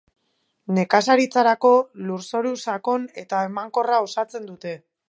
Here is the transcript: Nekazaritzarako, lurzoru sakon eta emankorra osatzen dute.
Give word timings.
Nekazaritzarako, 0.77 1.71
lurzoru 2.09 2.55
sakon 2.65 3.07
eta 3.27 3.47
emankorra 3.51 4.03
osatzen 4.09 4.53
dute. 4.53 4.79